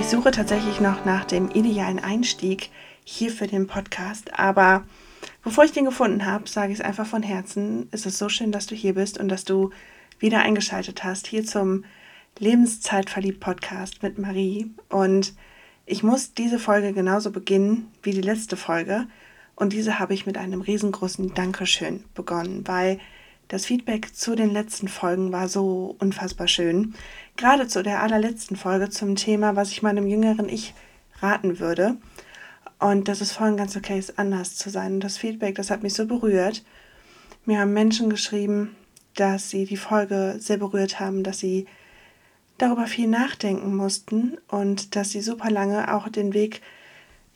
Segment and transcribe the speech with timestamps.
[0.00, 2.70] Ich suche tatsächlich noch nach dem idealen Einstieg
[3.04, 4.84] hier für den Podcast, aber
[5.44, 7.86] bevor ich den gefunden habe, sage ich es einfach von Herzen.
[7.90, 9.70] Es ist so schön, dass du hier bist und dass du
[10.18, 11.84] wieder eingeschaltet hast hier zum
[12.38, 15.34] Lebenszeitverliebt Podcast mit Marie und
[15.84, 19.06] ich muss diese Folge genauso beginnen wie die letzte Folge
[19.54, 22.98] und diese habe ich mit einem riesengroßen Dankeschön begonnen, weil
[23.50, 26.94] das Feedback zu den letzten Folgen war so unfassbar schön.
[27.36, 30.72] Gerade zu der allerletzten Folge zum Thema, was ich meinem jüngeren Ich
[31.18, 31.96] raten würde.
[32.78, 34.94] Und dass es voll ganz okay ist, anders zu sein.
[34.94, 36.64] Und das Feedback, das hat mich so berührt.
[37.44, 38.76] Mir haben Menschen geschrieben,
[39.16, 41.66] dass sie die Folge sehr berührt haben, dass sie
[42.56, 46.62] darüber viel nachdenken mussten und dass sie super lange auch den Weg,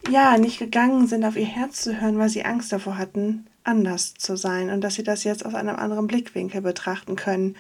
[0.09, 4.15] ja, nicht gegangen sind, auf ihr Herz zu hören, weil sie Angst davor hatten, anders
[4.15, 7.57] zu sein und dass sie das jetzt aus einem anderen Blickwinkel betrachten können.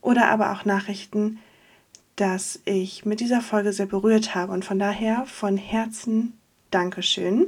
[0.00, 1.38] Oder aber auch Nachrichten,
[2.16, 6.34] dass ich mit dieser Folge sehr berührt habe und von daher von Herzen
[6.70, 7.46] Dankeschön.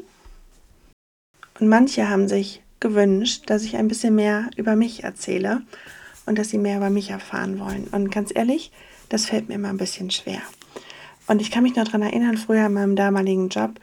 [1.61, 5.63] Und manche haben sich gewünscht, dass ich ein bisschen mehr über mich erzähle
[6.27, 7.89] und dass sie mehr über mich erfahren wollen.
[7.93, 8.73] Und ganz ehrlich,
[9.09, 10.41] das fällt mir immer ein bisschen schwer.
[11.27, 13.81] Und ich kann mich noch daran erinnern, früher in meinem damaligen Job,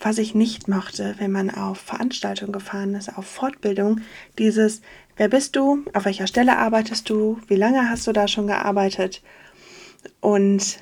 [0.00, 4.00] was ich nicht mochte, wenn man auf Veranstaltungen gefahren ist, auf Fortbildung,
[4.38, 4.82] dieses,
[5.16, 9.22] wer bist du, auf welcher Stelle arbeitest du, wie lange hast du da schon gearbeitet?
[10.20, 10.78] Und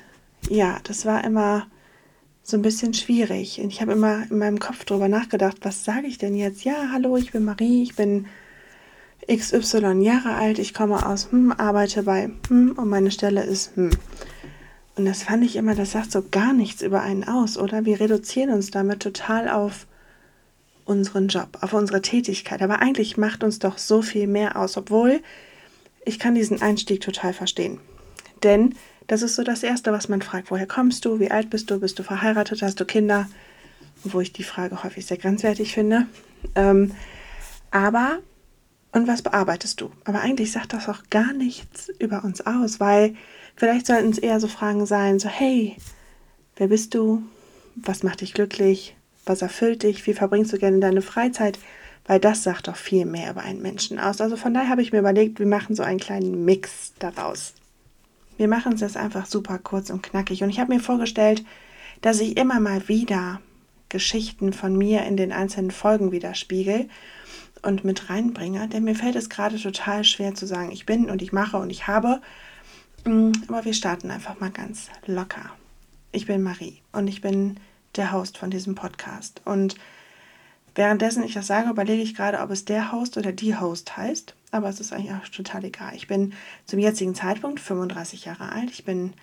[0.49, 1.67] ja, das war immer
[2.43, 3.59] so ein bisschen schwierig.
[3.59, 6.63] Und ich habe immer in meinem Kopf darüber nachgedacht, was sage ich denn jetzt?
[6.63, 8.27] Ja, hallo, ich bin Marie, ich bin
[9.27, 13.89] XY Jahre alt, ich komme aus, hm, arbeite bei, hm, und meine Stelle ist, hm.
[14.95, 17.85] Und das fand ich immer, das sagt so gar nichts über einen aus, oder?
[17.85, 19.87] Wir reduzieren uns damit total auf
[20.85, 22.61] unseren Job, auf unsere Tätigkeit.
[22.61, 25.21] Aber eigentlich macht uns doch so viel mehr aus, obwohl
[26.05, 27.79] ich kann diesen Einstieg total verstehen.
[28.43, 28.75] Denn
[29.07, 30.49] das ist so das Erste, was man fragt.
[30.49, 31.19] Woher kommst du?
[31.19, 31.79] Wie alt bist du?
[31.79, 32.61] Bist du verheiratet?
[32.61, 33.27] Hast du Kinder?
[34.03, 36.05] Wo ich die Frage häufig sehr grenzwertig finde.
[36.53, 36.91] Ähm,
[37.71, 38.19] aber,
[38.91, 39.91] und was bearbeitest du?
[40.05, 43.15] Aber eigentlich sagt das auch gar nichts über uns aus, weil
[43.55, 45.77] Vielleicht sollten es eher so Fragen sein, so hey,
[46.57, 47.23] wer bist du?
[47.75, 48.95] Was macht dich glücklich?
[49.25, 50.05] Was erfüllt dich?
[50.07, 51.59] Wie verbringst du gerne deine Freizeit?
[52.05, 54.21] Weil das sagt doch viel mehr über einen Menschen aus.
[54.21, 57.53] Also von daher habe ich mir überlegt, wir machen so einen kleinen Mix daraus.
[58.37, 60.43] Wir machen es jetzt einfach super kurz und knackig.
[60.43, 61.43] Und ich habe mir vorgestellt,
[62.01, 63.41] dass ich immer mal wieder
[63.89, 66.89] Geschichten von mir in den einzelnen Folgen widerspiegel
[67.61, 68.67] und mit reinbringe.
[68.67, 71.69] Denn mir fällt es gerade total schwer zu sagen, ich bin und ich mache und
[71.69, 72.21] ich habe,
[73.05, 75.51] aber wir starten einfach mal ganz locker.
[76.11, 77.59] Ich bin Marie und ich bin
[77.95, 79.41] der Host von diesem Podcast.
[79.45, 79.75] Und
[80.73, 84.33] währenddessen ich das sage, überlege ich gerade, ob es der Host oder die Host heißt.
[84.49, 85.93] Aber es ist eigentlich auch total egal.
[85.93, 86.33] Ich bin
[86.65, 88.71] zum jetzigen Zeitpunkt 35 Jahre alt.
[88.71, 89.13] Ich bin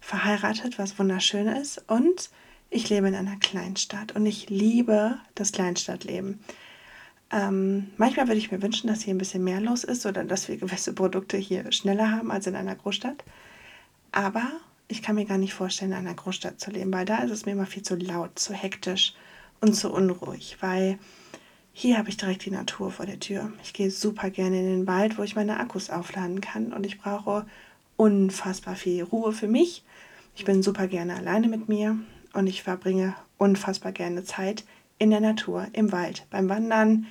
[0.00, 1.82] verheiratet, was wunderschön ist.
[1.88, 2.30] Und
[2.70, 6.38] ich lebe in einer Kleinstadt und ich liebe das Kleinstadtleben.
[7.32, 10.48] Ähm, manchmal würde ich mir wünschen, dass hier ein bisschen mehr los ist oder dass
[10.48, 13.24] wir gewisse Produkte hier schneller haben als in einer Großstadt.
[14.12, 14.44] Aber
[14.88, 17.44] ich kann mir gar nicht vorstellen, in einer Großstadt zu leben, weil da ist es
[17.44, 19.14] mir immer viel zu laut, zu hektisch
[19.60, 20.98] und zu unruhig, weil
[21.72, 23.52] hier habe ich direkt die Natur vor der Tür.
[23.62, 26.98] Ich gehe super gerne in den Wald, wo ich meine Akkus aufladen kann und ich
[26.98, 27.44] brauche
[27.96, 29.84] unfassbar viel Ruhe für mich.
[30.36, 31.98] Ich bin super gerne alleine mit mir
[32.32, 34.64] und ich verbringe unfassbar gerne Zeit
[34.98, 37.06] in der Natur, im Wald, beim Wandern.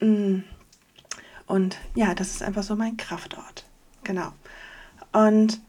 [0.00, 0.40] Mm.
[1.46, 3.64] Und ja, das ist einfach so mein Kraftort.
[4.04, 4.32] Genau.
[5.12, 5.60] Und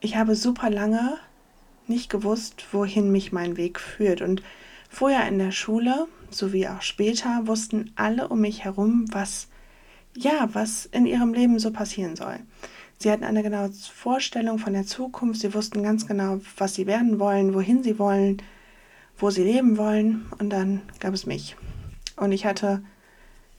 [0.00, 1.18] ich habe super lange
[1.86, 4.20] nicht gewusst, wohin mich mein Weg führt.
[4.20, 4.42] Und
[4.90, 9.48] vorher in der Schule, sowie auch später, wussten alle um mich herum, was
[10.14, 12.38] ja, was in ihrem Leben so passieren soll.
[12.98, 17.18] Sie hatten eine genaue Vorstellung von der Zukunft, sie wussten ganz genau, was sie werden
[17.18, 18.42] wollen, wohin sie wollen,
[19.18, 20.26] wo sie leben wollen.
[20.38, 21.56] Und dann gab es mich.
[22.16, 22.82] Und ich hatte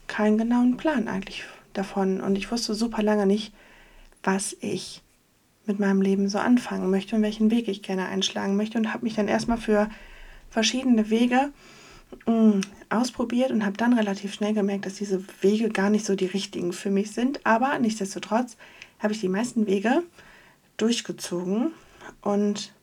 [0.06, 2.20] keinen genauen Plan eigentlich davon.
[2.20, 3.52] Und ich wusste super lange nicht,
[4.22, 5.02] was ich
[5.66, 8.78] mit meinem Leben so anfangen möchte und welchen Weg ich gerne einschlagen möchte.
[8.78, 9.88] Und habe mich dann erstmal für
[10.50, 11.52] verschiedene Wege
[12.26, 12.60] mm,
[12.90, 16.72] ausprobiert und habe dann relativ schnell gemerkt, dass diese Wege gar nicht so die richtigen
[16.72, 17.44] für mich sind.
[17.46, 18.56] Aber nichtsdestotrotz
[18.98, 20.02] habe ich die meisten Wege
[20.76, 21.72] durchgezogen
[22.20, 22.73] und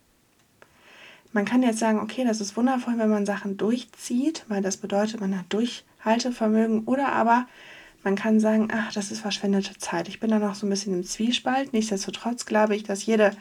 [1.33, 5.21] man kann jetzt sagen, okay, das ist wundervoll, wenn man Sachen durchzieht, weil das bedeutet,
[5.21, 6.83] man hat Durchhaltevermögen.
[6.85, 7.47] Oder aber
[8.03, 10.07] man kann sagen, ach, das ist verschwendete Zeit.
[10.07, 11.71] Ich bin da noch so ein bisschen im Zwiespalt.
[11.73, 13.31] Nichtsdestotrotz glaube ich, dass jede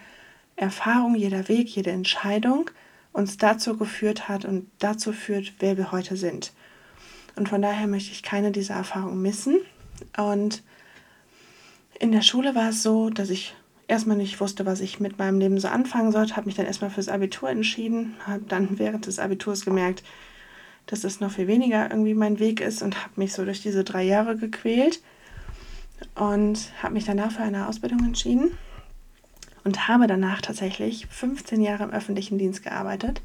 [0.56, 2.70] Erfahrung, jeder Weg, jede Entscheidung
[3.12, 6.52] uns dazu geführt hat und dazu führt, wer wir heute sind.
[7.34, 9.58] Und von daher möchte ich keine dieser Erfahrungen missen.
[10.16, 10.62] Und
[11.98, 13.54] in der Schule war es so, dass ich
[13.90, 16.90] erstmal nicht wusste, was ich mit meinem Leben so anfangen sollte, habe mich dann erstmal
[16.90, 20.02] fürs Abitur entschieden, habe dann während des Abiturs gemerkt,
[20.87, 23.84] dass es noch viel weniger irgendwie mein Weg ist und habe mich so durch diese
[23.84, 25.02] drei Jahre gequält
[26.14, 28.52] und habe mich danach für eine Ausbildung entschieden
[29.64, 33.20] und habe danach tatsächlich 15 Jahre im öffentlichen Dienst gearbeitet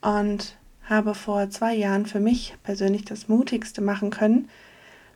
[0.00, 0.56] und
[0.88, 4.48] habe vor zwei Jahren für mich persönlich das Mutigste machen können,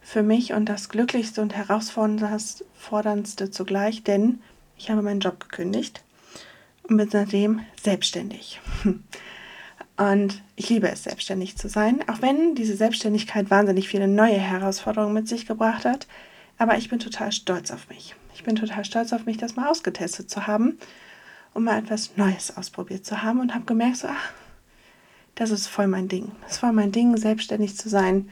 [0.00, 4.40] für mich und das Glücklichste und Herausforderndste zugleich, denn
[4.76, 6.02] ich habe meinen Job gekündigt
[6.84, 8.60] und bin seitdem selbstständig.
[9.96, 15.12] Und ich liebe es, selbstständig zu sein, auch wenn diese Selbstständigkeit wahnsinnig viele neue Herausforderungen
[15.12, 16.06] mit sich gebracht hat.
[16.56, 18.14] Aber ich bin total stolz auf mich.
[18.34, 20.78] Ich bin total stolz auf mich, das mal ausgetestet zu haben
[21.52, 24.32] und mal etwas Neues ausprobiert zu haben und habe gemerkt, so, ach,
[25.34, 26.32] das ist voll mein Ding.
[26.48, 28.30] Ist voll mein Ding, selbstständig zu sein.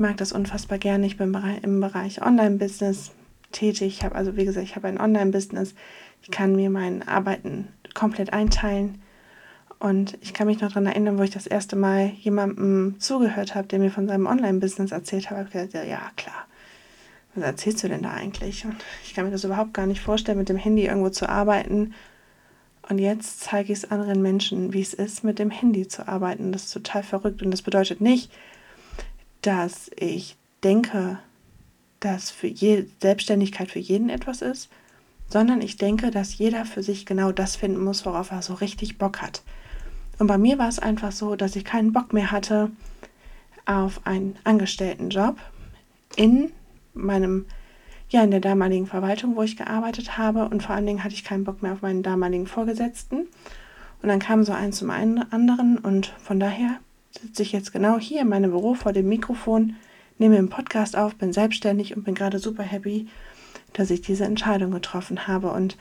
[0.00, 1.04] Ich mag das unfassbar gerne.
[1.04, 3.10] Ich bin im Bereich Online-Business
[3.52, 3.98] tätig.
[3.98, 5.74] Ich habe also, wie gesagt, ich habe ein Online-Business.
[6.22, 9.02] Ich kann mir mein Arbeiten komplett einteilen.
[9.78, 13.68] Und ich kann mich noch daran erinnern, wo ich das erste Mal jemandem zugehört habe,
[13.68, 15.36] der mir von seinem Online-Business erzählt hat.
[15.36, 16.46] habe ich gesagt, ja, klar
[17.34, 18.64] was erzählst du denn da eigentlich?
[18.64, 21.92] Und ich kann mir das überhaupt gar nicht vorstellen, mit dem Handy irgendwo zu arbeiten.
[22.88, 26.52] Und jetzt zeige ich es anderen Menschen, wie es ist, mit dem Handy zu arbeiten.
[26.52, 27.42] Das ist total verrückt.
[27.42, 28.32] Und das bedeutet nicht,
[29.42, 31.18] dass ich denke,
[32.00, 34.70] dass für je Selbstständigkeit für jeden etwas ist,
[35.28, 38.98] sondern ich denke, dass jeder für sich genau das finden muss, worauf er so richtig
[38.98, 39.42] Bock hat.
[40.18, 42.70] Und bei mir war es einfach so, dass ich keinen Bock mehr hatte
[43.64, 45.36] auf einen Angestelltenjob
[46.16, 46.50] in
[46.92, 47.46] meinem,
[48.08, 50.48] ja, in der damaligen Verwaltung, wo ich gearbeitet habe.
[50.48, 53.28] Und vor allen Dingen hatte ich keinen Bock mehr auf meinen damaligen Vorgesetzten.
[54.02, 56.80] Und dann kam so eins zum anderen und von daher
[57.10, 59.76] sitze ich jetzt genau hier in meinem Büro vor dem Mikrofon,
[60.18, 63.08] nehme den Podcast auf, bin selbstständig und bin gerade super happy,
[63.72, 65.50] dass ich diese Entscheidung getroffen habe.
[65.50, 65.76] Und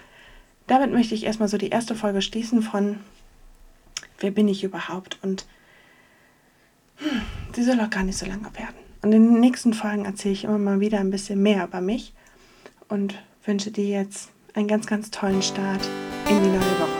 [0.68, 2.98] damit möchte ich erstmal so die erste Folge schließen von
[4.20, 5.18] Wer bin ich überhaupt?
[5.22, 5.46] Und
[6.98, 7.22] hm,
[7.56, 8.76] sie soll auch gar nicht so lange werden.
[9.02, 12.14] Und in den nächsten Folgen erzähle ich immer mal wieder ein bisschen mehr über mich
[12.90, 13.16] und
[13.46, 15.88] wünsche dir jetzt einen ganz, ganz tollen Start
[16.30, 16.99] in die neue Woche.